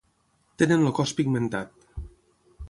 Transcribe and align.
Tenen 0.61 0.85
el 0.85 0.95
cos 1.01 1.13
pigmentat. 1.19 1.87